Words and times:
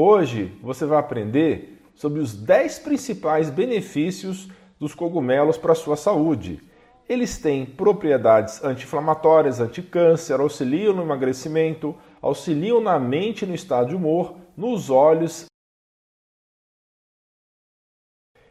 Hoje 0.00 0.56
você 0.62 0.86
vai 0.86 0.96
aprender 0.96 1.82
sobre 1.92 2.20
os 2.20 2.32
10 2.32 2.78
principais 2.78 3.50
benefícios 3.50 4.48
dos 4.78 4.94
cogumelos 4.94 5.58
para 5.58 5.72
a 5.72 5.74
sua 5.74 5.96
saúde. 5.96 6.62
Eles 7.08 7.38
têm 7.38 7.66
propriedades 7.66 8.62
anti-inflamatórias, 8.62 9.58
anti-câncer, 9.58 10.38
auxiliam 10.38 10.94
no 10.94 11.02
emagrecimento, 11.02 11.96
auxiliam 12.22 12.80
na 12.80 12.96
mente 12.96 13.44
no 13.44 13.52
estado 13.52 13.88
de 13.88 13.96
humor, 13.96 14.36
nos 14.56 14.88
olhos. 14.88 15.46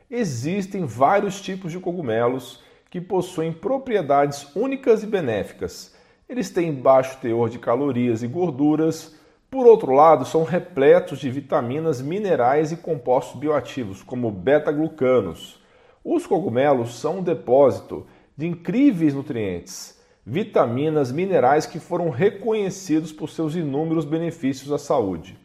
Existem 0.10 0.86
vários 0.86 1.40
tipos 1.40 1.72
de 1.72 1.80
cogumelos 1.80 2.62
que 2.90 3.00
possuem 3.00 3.54
propriedades 3.54 4.54
únicas 4.54 5.02
e 5.02 5.08
benéficas. 5.08 5.96
Eles 6.28 6.50
têm 6.50 6.74
baixo 6.74 7.22
teor 7.22 7.50
de 7.50 7.58
calorias 7.58 8.22
e 8.22 8.28
gorduras. 8.28 9.16
Por 9.50 9.66
outro 9.66 9.94
lado, 9.94 10.26
são 10.26 10.44
repletos 10.44 11.20
de 11.20 11.30
vitaminas, 11.30 12.02
minerais 12.02 12.72
e 12.72 12.78
compostos 12.78 13.40
bioativos, 13.40 14.04
como 14.04 14.30
beta-glucanos. 14.30 15.62
Os 16.04 16.28
cogumelos 16.28 17.00
são 17.00 17.20
um 17.20 17.24
depósito 17.24 18.06
de 18.36 18.46
incríveis 18.46 19.14
nutrientes, 19.14 19.98
vitaminas, 20.26 21.12
minerais 21.12 21.66
que 21.66 21.80
foram 21.80 22.10
reconhecidos 22.10 23.14
por 23.14 23.30
seus 23.30 23.56
inúmeros 23.56 24.04
benefícios 24.04 24.72
à 24.72 24.78
saúde. 24.78 25.40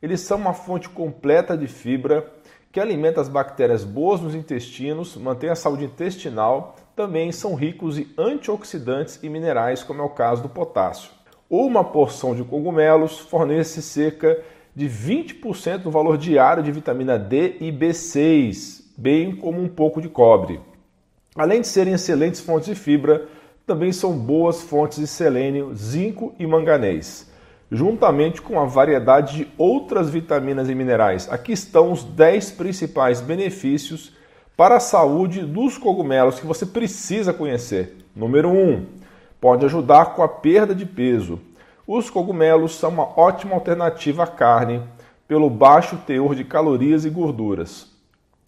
Eles 0.00 0.20
são 0.22 0.38
uma 0.38 0.54
fonte 0.54 0.88
completa 0.88 1.56
de 1.56 1.66
fibra 1.66 2.32
que 2.72 2.80
alimenta 2.80 3.20
as 3.20 3.28
bactérias 3.28 3.84
boas 3.84 4.20
nos 4.22 4.34
intestinos, 4.34 5.14
mantém 5.16 5.50
a 5.50 5.54
saúde 5.54 5.84
intestinal 5.84 6.74
também 6.96 7.32
são 7.32 7.54
ricos 7.54 7.98
em 7.98 8.08
antioxidantes 8.18 9.18
e 9.22 9.28
minerais, 9.28 9.82
como 9.82 10.02
é 10.02 10.04
o 10.04 10.10
caso 10.10 10.42
do 10.42 10.48
potássio. 10.48 11.10
Uma 11.54 11.84
porção 11.84 12.34
de 12.34 12.42
cogumelos 12.42 13.18
fornece 13.18 13.82
cerca 13.82 14.40
de 14.74 14.88
20% 14.88 15.82
do 15.82 15.90
valor 15.90 16.16
diário 16.16 16.62
de 16.62 16.72
vitamina 16.72 17.18
D 17.18 17.58
e 17.60 17.70
B6, 17.70 18.84
bem 18.96 19.36
como 19.36 19.60
um 19.60 19.68
pouco 19.68 20.00
de 20.00 20.08
cobre. 20.08 20.58
Além 21.36 21.60
de 21.60 21.66
serem 21.66 21.92
excelentes 21.92 22.40
fontes 22.40 22.70
de 22.70 22.74
fibra, 22.74 23.28
também 23.66 23.92
são 23.92 24.16
boas 24.16 24.62
fontes 24.62 24.98
de 24.98 25.06
selênio, 25.06 25.74
zinco 25.74 26.34
e 26.38 26.46
manganês, 26.46 27.30
juntamente 27.70 28.40
com 28.40 28.58
a 28.58 28.64
variedade 28.64 29.36
de 29.36 29.48
outras 29.58 30.08
vitaminas 30.08 30.70
e 30.70 30.74
minerais. 30.74 31.30
Aqui 31.30 31.52
estão 31.52 31.92
os 31.92 32.02
10 32.02 32.52
principais 32.52 33.20
benefícios 33.20 34.16
para 34.56 34.76
a 34.76 34.80
saúde 34.80 35.42
dos 35.42 35.76
cogumelos 35.76 36.40
que 36.40 36.46
você 36.46 36.64
precisa 36.64 37.30
conhecer. 37.30 37.98
Número 38.16 38.48
1. 38.48 39.01
Pode 39.42 39.64
ajudar 39.64 40.14
com 40.14 40.22
a 40.22 40.28
perda 40.28 40.72
de 40.72 40.86
peso. 40.86 41.40
Os 41.84 42.08
cogumelos 42.08 42.76
são 42.76 42.90
uma 42.90 43.18
ótima 43.18 43.54
alternativa 43.54 44.22
à 44.22 44.26
carne 44.28 44.80
pelo 45.26 45.50
baixo 45.50 45.96
teor 46.06 46.36
de 46.36 46.44
calorias 46.44 47.04
e 47.04 47.10
gorduras. 47.10 47.90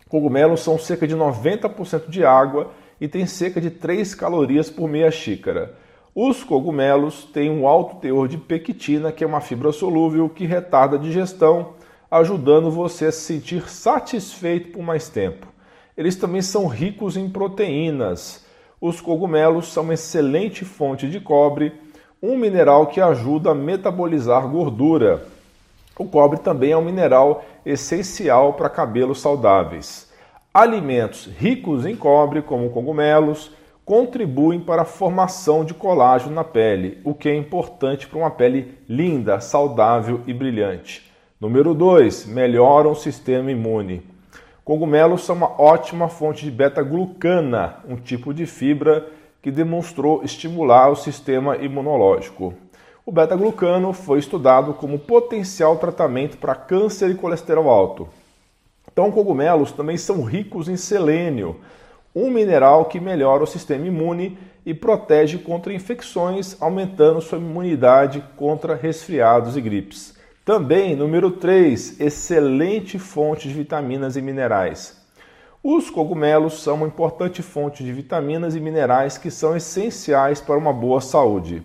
Cogumelos 0.08 0.60
são 0.60 0.78
cerca 0.78 1.04
de 1.04 1.16
90% 1.16 2.08
de 2.08 2.24
água 2.24 2.70
e 3.00 3.08
têm 3.08 3.26
cerca 3.26 3.60
de 3.60 3.70
3 3.70 4.14
calorias 4.14 4.70
por 4.70 4.88
meia 4.88 5.10
xícara. 5.10 5.74
Os 6.14 6.44
cogumelos 6.44 7.24
têm 7.24 7.50
um 7.50 7.66
alto 7.66 7.96
teor 7.96 8.28
de 8.28 8.38
pectina, 8.38 9.10
que 9.10 9.24
é 9.24 9.26
uma 9.26 9.40
fibra 9.40 9.72
solúvel 9.72 10.28
que 10.28 10.46
retarda 10.46 10.94
a 10.94 11.00
digestão, 11.00 11.70
ajudando 12.08 12.70
você 12.70 13.06
a 13.06 13.12
se 13.12 13.22
sentir 13.22 13.68
satisfeito 13.68 14.70
por 14.70 14.84
mais 14.84 15.08
tempo. 15.08 15.48
Eles 15.96 16.14
também 16.14 16.40
são 16.40 16.68
ricos 16.68 17.16
em 17.16 17.28
proteínas. 17.28 18.43
Os 18.86 19.00
cogumelos 19.00 19.72
são 19.72 19.82
uma 19.82 19.94
excelente 19.94 20.62
fonte 20.62 21.08
de 21.08 21.18
cobre, 21.18 21.72
um 22.22 22.36
mineral 22.36 22.88
que 22.88 23.00
ajuda 23.00 23.52
a 23.52 23.54
metabolizar 23.54 24.46
gordura. 24.46 25.26
O 25.98 26.04
cobre 26.04 26.38
também 26.40 26.72
é 26.72 26.76
um 26.76 26.84
mineral 26.84 27.46
essencial 27.64 28.52
para 28.52 28.68
cabelos 28.68 29.22
saudáveis. 29.22 30.12
Alimentos 30.52 31.24
ricos 31.24 31.86
em 31.86 31.96
cobre, 31.96 32.42
como 32.42 32.68
cogumelos, 32.68 33.52
contribuem 33.86 34.60
para 34.60 34.82
a 34.82 34.84
formação 34.84 35.64
de 35.64 35.72
colágeno 35.72 36.34
na 36.34 36.44
pele, 36.44 37.00
o 37.04 37.14
que 37.14 37.30
é 37.30 37.34
importante 37.34 38.06
para 38.06 38.18
uma 38.18 38.30
pele 38.30 38.76
linda, 38.86 39.40
saudável 39.40 40.20
e 40.26 40.34
brilhante. 40.34 41.10
Número 41.40 41.72
2, 41.72 42.26
melhoram 42.26 42.90
o 42.90 42.94
sistema 42.94 43.50
imune. 43.50 44.02
Cogumelos 44.64 45.24
são 45.24 45.36
uma 45.36 45.60
ótima 45.60 46.08
fonte 46.08 46.42
de 46.42 46.50
beta-glucana, 46.50 47.76
um 47.86 47.96
tipo 47.96 48.32
de 48.32 48.46
fibra 48.46 49.06
que 49.42 49.50
demonstrou 49.50 50.24
estimular 50.24 50.88
o 50.88 50.96
sistema 50.96 51.58
imunológico. 51.58 52.54
O 53.04 53.12
beta-glucano 53.12 53.92
foi 53.92 54.18
estudado 54.18 54.72
como 54.72 54.98
potencial 54.98 55.76
tratamento 55.76 56.38
para 56.38 56.54
câncer 56.54 57.10
e 57.10 57.14
colesterol 57.14 57.68
alto. 57.68 58.08
Então, 58.90 59.10
cogumelos 59.10 59.70
também 59.70 59.98
são 59.98 60.22
ricos 60.22 60.66
em 60.66 60.78
selênio, 60.78 61.60
um 62.16 62.30
mineral 62.30 62.86
que 62.86 62.98
melhora 62.98 63.44
o 63.44 63.46
sistema 63.46 63.86
imune 63.86 64.38
e 64.64 64.72
protege 64.72 65.36
contra 65.36 65.74
infecções, 65.74 66.56
aumentando 66.58 67.20
sua 67.20 67.36
imunidade 67.36 68.24
contra 68.34 68.74
resfriados 68.74 69.58
e 69.58 69.60
gripes. 69.60 70.14
Também, 70.44 70.94
número 70.94 71.30
3, 71.30 71.98
excelente 71.98 72.98
fonte 72.98 73.48
de 73.48 73.54
vitaminas 73.54 74.14
e 74.14 74.20
minerais. 74.20 74.94
Os 75.62 75.88
cogumelos 75.88 76.62
são 76.62 76.74
uma 76.74 76.86
importante 76.86 77.40
fonte 77.40 77.82
de 77.82 77.90
vitaminas 77.90 78.54
e 78.54 78.60
minerais 78.60 79.16
que 79.16 79.30
são 79.30 79.56
essenciais 79.56 80.42
para 80.42 80.58
uma 80.58 80.70
boa 80.70 81.00
saúde. 81.00 81.62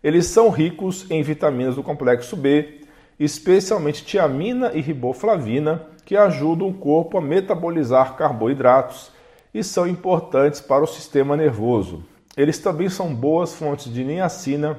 Eles 0.00 0.26
são 0.26 0.48
ricos 0.48 1.10
em 1.10 1.24
vitaminas 1.24 1.74
do 1.74 1.82
complexo 1.82 2.36
B, 2.36 2.82
especialmente 3.18 4.04
tiamina 4.04 4.70
e 4.72 4.80
riboflavina, 4.80 5.82
que 6.04 6.16
ajudam 6.16 6.68
o 6.68 6.74
corpo 6.74 7.18
a 7.18 7.20
metabolizar 7.20 8.14
carboidratos 8.14 9.10
e 9.52 9.64
são 9.64 9.88
importantes 9.88 10.60
para 10.60 10.84
o 10.84 10.86
sistema 10.86 11.36
nervoso. 11.36 12.04
Eles 12.36 12.60
também 12.60 12.88
são 12.88 13.12
boas 13.12 13.54
fontes 13.54 13.92
de 13.92 14.04
niacina 14.04 14.78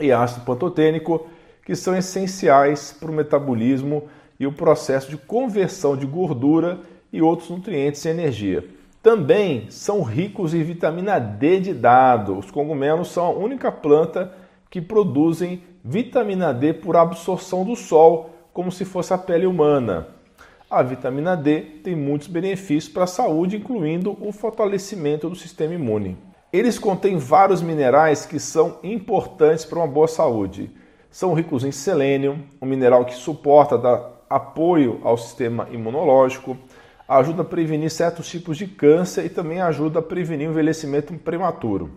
e 0.00 0.12
ácido 0.12 0.44
pantotênico, 0.44 1.26
que 1.64 1.74
são 1.74 1.96
essenciais 1.96 2.92
para 2.92 3.10
o 3.10 3.14
metabolismo 3.14 4.04
e 4.38 4.46
o 4.46 4.52
processo 4.52 5.08
de 5.08 5.16
conversão 5.16 5.96
de 5.96 6.06
gordura 6.06 6.80
e 7.12 7.22
outros 7.22 7.48
nutrientes 7.48 8.04
em 8.04 8.10
energia. 8.10 8.64
Também 9.02 9.70
são 9.70 10.02
ricos 10.02 10.54
em 10.54 10.62
vitamina 10.62 11.18
D 11.18 11.60
de 11.60 11.74
dado. 11.74 12.38
Os 12.38 12.50
cogumelos 12.50 13.08
são 13.08 13.26
a 13.26 13.30
única 13.30 13.70
planta 13.70 14.32
que 14.70 14.80
produzem 14.80 15.62
vitamina 15.84 16.52
D 16.52 16.72
por 16.72 16.96
absorção 16.96 17.64
do 17.64 17.76
sol, 17.76 18.30
como 18.52 18.72
se 18.72 18.84
fosse 18.84 19.12
a 19.12 19.18
pele 19.18 19.46
humana. 19.46 20.08
A 20.70 20.82
vitamina 20.82 21.36
D 21.36 21.60
tem 21.82 21.94
muitos 21.94 22.28
benefícios 22.28 22.92
para 22.92 23.04
a 23.04 23.06
saúde, 23.06 23.56
incluindo 23.56 24.16
o 24.20 24.32
fortalecimento 24.32 25.28
do 25.28 25.36
sistema 25.36 25.74
imune. 25.74 26.16
Eles 26.52 26.78
contêm 26.78 27.18
vários 27.18 27.62
minerais 27.62 28.26
que 28.26 28.40
são 28.40 28.78
importantes 28.82 29.64
para 29.64 29.78
uma 29.78 29.86
boa 29.86 30.08
saúde 30.08 30.70
são 31.14 31.32
ricos 31.32 31.62
em 31.62 31.70
selênio, 31.70 32.40
um 32.60 32.66
mineral 32.66 33.04
que 33.04 33.14
suporta 33.14 33.78
dar 33.78 34.26
apoio 34.28 35.00
ao 35.04 35.16
sistema 35.16 35.68
imunológico, 35.70 36.56
ajuda 37.06 37.42
a 37.42 37.44
prevenir 37.44 37.88
certos 37.88 38.28
tipos 38.28 38.58
de 38.58 38.66
câncer 38.66 39.24
e 39.24 39.28
também 39.28 39.60
ajuda 39.60 40.00
a 40.00 40.02
prevenir 40.02 40.48
o 40.48 40.50
envelhecimento 40.50 41.14
prematuro. 41.14 41.92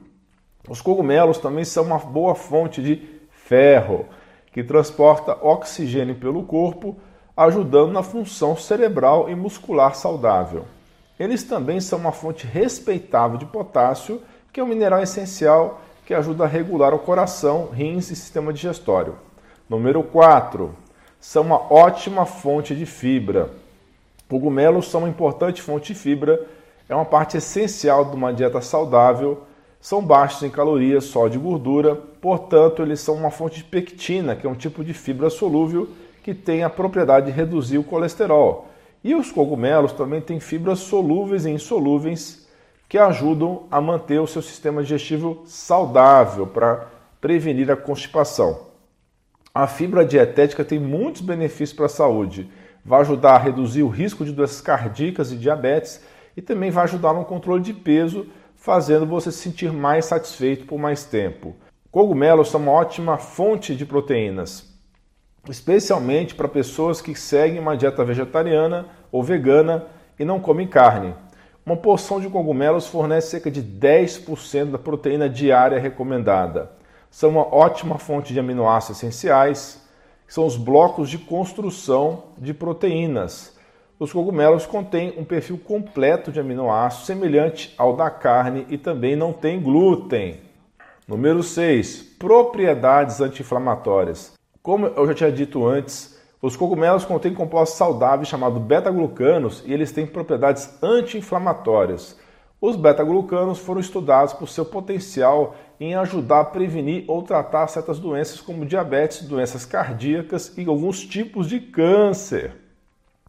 Os 0.69 0.81
cogumelos 0.81 1.39
também 1.39 1.65
são 1.65 1.85
uma 1.85 1.97
boa 1.97 2.35
fonte 2.35 2.79
de 2.79 3.09
ferro, 3.31 4.05
que 4.53 4.63
transporta 4.63 5.35
oxigênio 5.41 6.13
pelo 6.13 6.43
corpo, 6.43 6.95
ajudando 7.35 7.91
na 7.91 8.03
função 8.03 8.55
cerebral 8.55 9.31
e 9.31 9.33
muscular 9.33 9.95
saudável. 9.95 10.65
Eles 11.19 11.43
também 11.43 11.79
são 11.79 11.97
uma 11.97 12.11
fonte 12.11 12.45
respeitável 12.45 13.39
de 13.39 13.47
potássio, 13.47 14.21
que 14.53 14.59
é 14.59 14.63
um 14.63 14.67
mineral 14.67 15.01
essencial 15.01 15.81
que 16.07 16.13
ajuda 16.13 16.45
a 16.45 16.47
regular 16.47 16.93
o 16.93 16.99
coração, 16.99 17.67
rins 17.73 18.09
e 18.09 18.15
sistema 18.15 18.53
digestório. 18.53 19.15
Número 19.69 20.01
4. 20.01 20.73
São 21.19 21.43
uma 21.43 21.61
ótima 21.73 22.25
fonte 22.25 22.73
de 22.73 22.85
fibra. 22.85 23.49
Cogumelos 24.29 24.89
são 24.89 25.01
uma 25.01 25.09
importante 25.09 25.61
fonte 25.61 25.93
de 25.93 25.99
fibra, 25.99 26.41
é 26.87 26.95
uma 26.95 27.03
parte 27.03 27.35
essencial 27.35 28.05
de 28.05 28.15
uma 28.15 28.33
dieta 28.33 28.61
saudável, 28.61 29.43
são 29.81 30.01
baixos 30.01 30.43
em 30.43 30.49
calorias, 30.49 31.03
sódio 31.03 31.39
e 31.39 31.43
gordura, 31.43 31.93
portanto, 32.21 32.81
eles 32.81 33.01
são 33.01 33.15
uma 33.15 33.29
fonte 33.29 33.57
de 33.57 33.65
pectina, 33.65 34.33
que 34.33 34.47
é 34.47 34.49
um 34.49 34.55
tipo 34.55 34.85
de 34.85 34.93
fibra 34.93 35.29
solúvel 35.29 35.89
que 36.23 36.33
tem 36.33 36.63
a 36.63 36.69
propriedade 36.69 37.25
de 37.25 37.33
reduzir 37.33 37.79
o 37.79 37.83
colesterol. 37.83 38.69
E 39.03 39.13
os 39.13 39.29
cogumelos 39.29 39.91
também 39.91 40.21
têm 40.21 40.39
fibras 40.39 40.79
solúveis 40.79 41.45
e 41.45 41.49
insolúveis 41.49 42.46
que 42.89 42.97
ajudam 42.97 43.63
a 43.69 43.81
manter 43.81 44.19
o 44.19 44.27
seu 44.27 44.41
sistema 44.41 44.81
digestivo 44.81 45.43
saudável 45.45 46.47
para 46.47 46.87
prevenir 47.19 47.69
a 47.69 47.75
constipação. 47.75 48.67
A 49.53 49.67
fibra 49.67 50.05
dietética 50.05 50.63
tem 50.63 50.79
muitos 50.79 51.21
benefícios 51.21 51.73
para 51.73 51.87
a 51.87 51.89
saúde. 51.89 52.49
Vai 52.85 53.01
ajudar 53.01 53.35
a 53.35 53.39
reduzir 53.39 53.83
o 53.83 53.89
risco 53.89 54.23
de 54.23 54.31
doenças 54.31 54.61
cardíacas 54.61 55.31
e 55.31 55.35
diabetes 55.35 56.01
e 56.37 56.41
também 56.41 56.69
vai 56.69 56.83
ajudar 56.83 57.13
no 57.13 57.25
controle 57.25 57.63
de 57.63 57.73
peso, 57.73 58.27
fazendo 58.55 59.05
você 59.05 59.31
se 59.31 59.39
sentir 59.39 59.73
mais 59.73 60.05
satisfeito 60.05 60.65
por 60.65 60.77
mais 60.77 61.03
tempo. 61.03 61.55
Cogumelos 61.91 62.49
são 62.49 62.61
uma 62.61 62.71
ótima 62.71 63.17
fonte 63.17 63.75
de 63.75 63.85
proteínas. 63.85 64.75
especialmente 65.49 66.35
para 66.35 66.47
pessoas 66.47 67.01
que 67.01 67.15
seguem 67.15 67.59
uma 67.59 67.77
dieta 67.77 68.03
vegetariana 68.03 68.85
ou 69.11 69.23
vegana 69.23 69.85
e 70.19 70.25
não 70.25 70.41
comem 70.41 70.67
carne. 70.67 71.15
Uma 71.67 71.75
porção 71.75 72.21
de 72.21 72.29
cogumelos 72.29 72.87
fornece 72.87 73.31
cerca 73.31 73.51
de 73.51 73.61
10% 73.61 74.71
da 74.71 74.77
proteína 74.77 75.27
diária 75.27 75.77
recomendada. 75.77 76.71
São 77.11 77.31
uma 77.31 77.53
ótima 77.53 77.97
fonte 77.97 78.31
de 78.31 78.39
aminoácidos 78.39 79.03
essenciais, 79.03 79.85
que 80.25 80.33
são 80.33 80.45
os 80.45 80.55
blocos 80.55 81.09
de 81.09 81.17
construção 81.17 82.23
de 82.37 82.53
proteínas. 82.53 83.53
Os 83.99 84.13
cogumelos 84.13 84.65
contêm 84.65 85.13
um 85.17 85.25
perfil 85.25 85.57
completo 85.57 86.31
de 86.31 86.39
aminoácidos 86.39 87.05
semelhante 87.05 87.75
ao 87.77 87.97
da 87.97 88.09
carne 88.09 88.65
e 88.69 88.77
também 88.77 89.17
não 89.17 89.33
tem 89.33 89.61
glúten. 89.61 90.39
Número 91.05 91.43
6. 91.43 92.01
Propriedades 92.17 93.19
anti-inflamatórias. 93.19 94.31
Como 94.63 94.85
eu 94.85 95.05
já 95.07 95.13
tinha 95.13 95.31
dito 95.33 95.67
antes, 95.67 96.16
os 96.41 96.55
cogumelos 96.55 97.03
contêm 97.03 97.33
compostos 97.33 97.77
saudáveis 97.77 98.27
chamados 98.27 98.61
beta-glucanos 98.61 99.63
e 99.65 99.73
eles 99.73 99.91
têm 99.91 100.05
propriedades 100.05 100.71
anti-inflamatórias. 100.83 102.17
Os 102.61 102.75
beta-glucanos 102.75 103.59
foram 103.59 103.81
estudados 103.81 104.33
por 104.33 104.47
seu 104.47 104.65
potencial 104.65 105.55
em 105.79 105.95
ajudar 105.95 106.41
a 106.41 106.45
prevenir 106.45 107.05
ou 107.07 107.23
tratar 107.23 107.67
certas 107.67 107.99
doenças 107.99 108.39
como 108.39 108.65
diabetes, 108.65 109.23
doenças 109.23 109.65
cardíacas 109.65 110.55
e 110.57 110.65
alguns 110.67 111.03
tipos 111.05 111.47
de 111.47 111.59
câncer. 111.59 112.55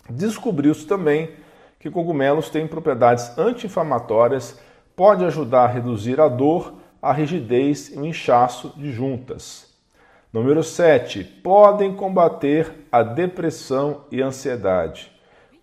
Descobriu-se 0.09 0.87
também 0.87 1.31
que 1.79 1.91
cogumelos 1.91 2.51
têm 2.51 2.67
propriedades 2.67 3.37
anti-inflamatórias, 3.39 4.59
pode 4.97 5.25
ajudar 5.25 5.65
a 5.65 5.69
reduzir 5.69 6.21
a 6.21 6.29
dor, 6.29 6.75
a 7.01 7.13
rigidez 7.13 7.91
e 7.91 7.99
o 7.99 8.05
inchaço 8.05 8.73
de 8.77 8.91
juntas. 8.91 9.78
Número 10.31 10.63
7. 10.63 11.25
Podem 11.25 11.95
combater 11.95 12.87
a 12.93 13.03
depressão 13.03 14.03
e 14.13 14.21
ansiedade. 14.21 15.11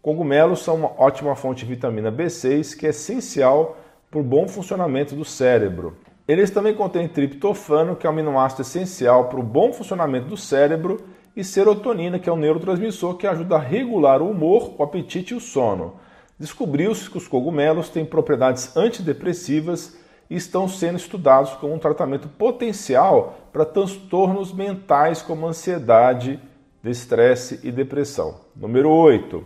Cogumelos 0.01 0.63
são 0.63 0.73
uma 0.73 0.91
ótima 0.99 1.35
fonte 1.35 1.59
de 1.59 1.71
vitamina 1.71 2.11
B6 2.11 2.75
que 2.75 2.87
é 2.87 2.89
essencial 2.89 3.77
para 4.09 4.19
o 4.19 4.23
bom 4.23 4.47
funcionamento 4.47 5.15
do 5.15 5.23
cérebro. 5.23 5.95
Eles 6.27 6.49
também 6.49 6.73
contêm 6.73 7.07
triptofano, 7.07 7.95
que 7.95 8.07
é 8.07 8.09
um 8.09 8.13
aminoácido 8.13 8.63
essencial 8.63 9.25
para 9.25 9.39
o 9.39 9.43
bom 9.43 9.71
funcionamento 9.71 10.27
do 10.27 10.37
cérebro, 10.37 10.99
e 11.35 11.43
serotonina, 11.43 12.17
que 12.17 12.27
é 12.27 12.33
um 12.33 12.37
neurotransmissor 12.37 13.17
que 13.17 13.27
ajuda 13.27 13.57
a 13.57 13.59
regular 13.59 14.19
o 14.19 14.31
humor, 14.31 14.73
o 14.79 14.83
apetite 14.83 15.35
e 15.35 15.37
o 15.37 15.41
sono. 15.41 15.99
Descobriu-se 16.39 17.07
que 17.07 17.17
os 17.17 17.27
cogumelos 17.27 17.89
têm 17.89 18.03
propriedades 18.03 18.75
antidepressivas 18.75 19.95
estão 20.29 20.67
sendo 20.67 20.97
estudados 20.97 21.53
como 21.53 21.73
um 21.73 21.79
tratamento 21.79 22.27
potencial 22.27 23.35
para 23.53 23.65
transtornos 23.65 24.53
mentais 24.53 25.21
como 25.21 25.47
ansiedade, 25.47 26.39
estresse 26.83 27.59
e 27.63 27.71
depressão. 27.71 28.41
Número 28.55 28.89
8. 28.89 29.45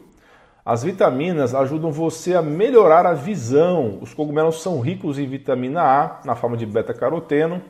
As 0.66 0.84
vitaminas 0.84 1.56
ajudam 1.56 1.92
você 1.92 2.36
a 2.36 2.42
melhorar 2.42 3.06
a 3.06 3.14
visão. 3.14 3.98
Os 4.02 4.14
cogumelos 4.14 4.62
são 4.62 4.80
ricos 4.80 5.18
em 5.18 5.28
vitamina 5.28 5.82
A, 5.82 6.20
na 6.24 6.36
forma 6.36 6.56
de 6.56 6.66
beta-caroteno, 6.66 7.62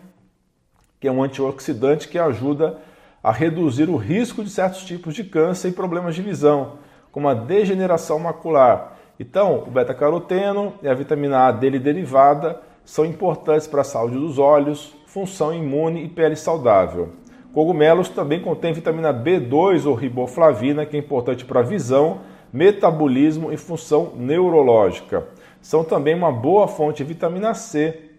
que 1.00 1.08
é 1.08 1.12
um 1.12 1.24
antioxidante 1.24 2.08
que 2.08 2.20
ajuda 2.20 2.78
a 3.24 3.32
reduzir 3.32 3.90
o 3.90 3.96
risco 3.96 4.44
de 4.44 4.50
certos 4.50 4.84
tipos 4.84 5.14
de 5.14 5.24
câncer 5.24 5.70
e 5.70 5.74
problemas 5.74 6.16
de 6.16 6.22
visão, 6.22 6.80
como 7.12 7.28
a 7.28 7.34
degeneração 7.34 8.20
macular. 8.20 8.98
Então, 9.20 9.64
o 9.68 9.72
beta-caroteno 9.72 10.74
e 10.82 10.88
a 10.88 10.94
vitamina 10.94 11.48
A 11.48 11.52
dele 11.52 11.80
derivada 11.80 12.62
são 12.90 13.06
importantes 13.06 13.68
para 13.68 13.82
a 13.82 13.84
saúde 13.84 14.16
dos 14.16 14.40
olhos, 14.40 14.96
função 15.06 15.54
imune 15.54 16.04
e 16.04 16.10
pele 16.10 16.36
saudável. 16.36 17.10
Cogumelos 17.54 18.10
também 18.10 18.42
contêm 18.42 18.74
vitamina 18.74 19.14
B2 19.14 19.86
ou 19.86 19.94
riboflavina, 19.94 20.88
que 20.88 20.98
é 20.98 21.00
importante 21.00 21.46
para 21.46 21.60
a 21.60 21.64
visão, 21.64 22.22
metabolismo 22.52 23.52
e 23.52 23.58
função 23.58 24.14
neurológica. 24.16 25.28
São 25.62 25.84
também 25.84 26.16
uma 26.16 26.32
boa 26.32 26.68
fonte 26.68 27.04
de 27.04 27.14
vitamina 27.14 27.54
C, 27.54 28.10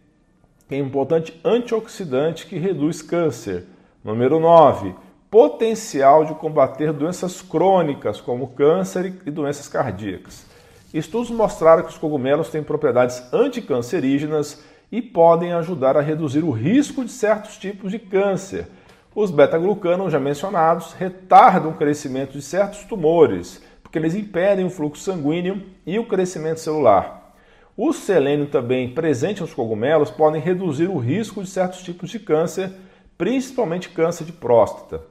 que 0.69 0.77
é 0.77 0.79
importante 0.79 1.41
antioxidante 1.45 2.47
que 2.47 2.57
reduz 2.57 3.03
câncer. 3.03 3.67
Número 4.05 4.39
9. 4.39 4.95
Potencial 5.29 6.25
de 6.25 6.35
combater 6.35 6.93
doenças 6.93 7.43
crônicas, 7.43 8.21
como 8.21 8.47
câncer 8.47 9.15
e 9.27 9.33
doenças 9.33 9.67
cardíacas. 9.67 10.49
Estudos 10.93 11.31
mostraram 11.31 11.85
que 11.85 11.91
os 11.91 11.99
cogumelos 11.99 12.49
têm 12.49 12.63
propriedades 12.63 13.23
anticancerígenas 13.33 14.63
e 14.91 15.01
podem 15.01 15.53
ajudar 15.53 15.97
a 15.97 16.01
reduzir 16.01 16.43
o 16.43 16.51
risco 16.51 17.05
de 17.05 17.13
certos 17.13 17.57
tipos 17.57 17.93
de 17.93 17.99
câncer. 17.99 18.67
Os 19.15 19.31
beta-glucanos 19.31 20.13
já 20.13 20.19
mencionados 20.19 20.93
retardam 20.93 21.71
o 21.71 21.77
crescimento 21.77 22.33
de 22.33 22.43
certos 22.43 22.85
tumores, 22.85 23.63
porque 23.83 23.99
eles 23.99 24.15
impedem 24.15 24.65
o 24.65 24.71
fluxo 24.71 25.03
sanguíneo 25.03 25.63
e 25.87 25.99
o 25.99 26.07
crescimento 26.07 26.59
celular. 26.59 27.35
O 27.77 27.93
selênio 27.93 28.47
também 28.47 28.93
presente 28.93 29.41
nos 29.41 29.55
cogumelos 29.55 30.11
podem 30.11 30.41
reduzir 30.41 30.89
o 30.89 30.99
risco 30.99 31.43
de 31.43 31.49
certos 31.49 31.83
tipos 31.83 32.11
de 32.11 32.19
câncer, 32.19 32.71
principalmente 33.17 33.89
câncer 33.91 34.25
de 34.25 34.33
próstata. 34.33 35.03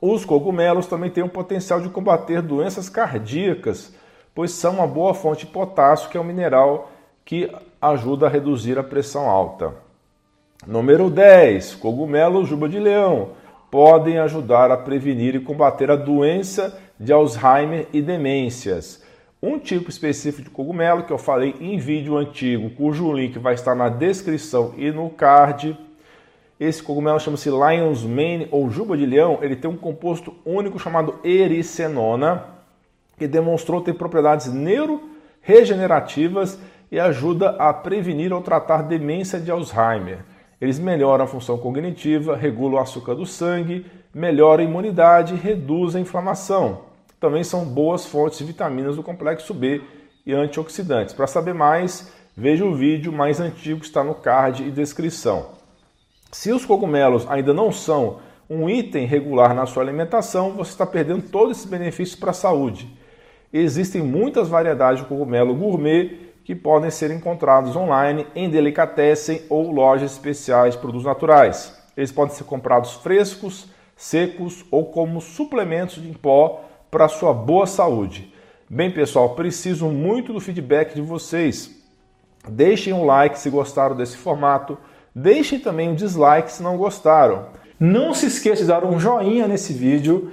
Os 0.00 0.24
cogumelos 0.24 0.86
também 0.86 1.10
têm 1.10 1.24
o 1.24 1.28
potencial 1.28 1.80
de 1.80 1.88
combater 1.88 2.40
doenças 2.42 2.88
cardíacas, 2.88 3.94
pois 4.34 4.50
são 4.50 4.74
uma 4.74 4.86
boa 4.86 5.14
fonte 5.14 5.46
de 5.46 5.52
potássio, 5.52 6.10
que 6.10 6.16
é 6.16 6.20
um 6.20 6.24
mineral 6.24 6.90
que 7.24 7.50
ajuda 7.80 8.26
a 8.26 8.28
reduzir 8.28 8.78
a 8.78 8.82
pressão 8.82 9.28
alta. 9.28 9.72
Número 10.66 11.08
10. 11.08 11.76
Cogumelos 11.76 12.48
juba 12.48 12.68
de 12.68 12.78
leão 12.78 13.30
podem 13.70 14.18
ajudar 14.18 14.70
a 14.70 14.76
prevenir 14.76 15.34
e 15.34 15.40
combater 15.40 15.90
a 15.90 15.96
doença 15.96 16.78
de 16.98 17.12
Alzheimer 17.12 17.88
e 17.92 18.00
demências. 18.00 19.02
Um 19.42 19.58
tipo 19.58 19.90
específico 19.90 20.44
de 20.44 20.50
cogumelo 20.50 21.02
que 21.02 21.12
eu 21.12 21.18
falei 21.18 21.54
em 21.60 21.76
vídeo 21.76 22.16
antigo, 22.16 22.70
cujo 22.70 23.12
link 23.12 23.38
vai 23.38 23.54
estar 23.54 23.74
na 23.74 23.88
descrição 23.88 24.74
e 24.78 24.90
no 24.90 25.10
card. 25.10 25.76
Esse 26.58 26.82
cogumelo 26.82 27.20
chama-se 27.20 27.50
Lion's 27.50 28.04
Mane 28.04 28.48
ou 28.50 28.70
juba 28.70 28.96
de 28.96 29.04
leão. 29.04 29.40
Ele 29.42 29.56
tem 29.56 29.70
um 29.70 29.76
composto 29.76 30.34
único 30.46 30.78
chamado 30.78 31.18
ericenona 31.24 32.53
que 33.16 33.26
demonstrou 33.26 33.80
ter 33.80 33.94
propriedades 33.94 34.52
neuroregenerativas 34.52 36.58
e 36.90 37.00
ajuda 37.00 37.50
a 37.58 37.72
prevenir 37.72 38.32
ou 38.32 38.40
tratar 38.40 38.82
demência 38.82 39.40
de 39.40 39.50
Alzheimer. 39.50 40.18
Eles 40.60 40.78
melhoram 40.78 41.24
a 41.24 41.28
função 41.28 41.58
cognitiva, 41.58 42.36
regulam 42.36 42.78
o 42.78 42.80
açúcar 42.80 43.14
do 43.14 43.26
sangue, 43.26 43.84
melhoram 44.14 44.62
a 44.62 44.66
imunidade 44.66 45.34
e 45.34 45.36
reduzem 45.36 45.98
a 45.98 46.02
inflamação. 46.02 46.82
Também 47.18 47.42
são 47.42 47.64
boas 47.64 48.06
fontes 48.06 48.38
de 48.38 48.44
vitaminas 48.44 48.96
do 48.96 49.02
complexo 49.02 49.52
B 49.52 49.82
e 50.24 50.32
antioxidantes. 50.32 51.14
Para 51.14 51.26
saber 51.26 51.52
mais, 51.52 52.12
veja 52.36 52.64
o 52.64 52.74
vídeo 52.74 53.12
mais 53.12 53.40
antigo 53.40 53.80
que 53.80 53.86
está 53.86 54.04
no 54.04 54.14
card 54.14 54.62
e 54.62 54.70
descrição. 54.70 55.48
Se 56.30 56.52
os 56.52 56.64
cogumelos 56.64 57.28
ainda 57.28 57.52
não 57.52 57.72
são 57.72 58.18
um 58.48 58.68
item 58.68 59.06
regular 59.06 59.54
na 59.54 59.66
sua 59.66 59.82
alimentação, 59.82 60.52
você 60.52 60.70
está 60.70 60.86
perdendo 60.86 61.22
todos 61.22 61.56
esses 61.56 61.70
benefícios 61.70 62.18
para 62.18 62.30
a 62.30 62.34
saúde 62.34 62.88
existem 63.60 64.02
muitas 64.02 64.48
variedades 64.48 65.02
de 65.02 65.08
cogumelo 65.08 65.54
gourmet 65.54 66.32
que 66.44 66.54
podem 66.54 66.90
ser 66.90 67.10
encontrados 67.10 67.76
online 67.76 68.26
em 68.34 68.50
delicatessen 68.50 69.42
ou 69.48 69.70
lojas 69.70 70.12
especiais 70.12 70.74
de 70.74 70.80
produtos 70.80 71.06
naturais. 71.06 71.74
Eles 71.96 72.12
podem 72.12 72.34
ser 72.34 72.44
comprados 72.44 72.94
frescos, 72.94 73.68
secos 73.96 74.64
ou 74.70 74.86
como 74.86 75.20
suplementos 75.20 75.98
em 75.98 76.12
pó 76.12 76.64
para 76.90 77.08
sua 77.08 77.32
boa 77.32 77.66
saúde. 77.66 78.32
Bem, 78.68 78.90
pessoal, 78.90 79.30
preciso 79.30 79.86
muito 79.86 80.32
do 80.32 80.40
feedback 80.40 80.94
de 80.94 81.00
vocês. 81.00 81.70
Deixem 82.48 82.92
um 82.92 83.04
like 83.04 83.38
se 83.38 83.48
gostaram 83.48 83.96
desse 83.96 84.16
formato. 84.16 84.76
Deixem 85.14 85.60
também 85.60 85.88
um 85.88 85.94
dislike 85.94 86.50
se 86.50 86.62
não 86.62 86.76
gostaram. 86.76 87.46
Não 87.78 88.12
se 88.14 88.26
esqueça 88.26 88.62
de 88.62 88.68
dar 88.68 88.84
um 88.84 88.98
joinha 88.98 89.48
nesse 89.48 89.72
vídeo, 89.72 90.32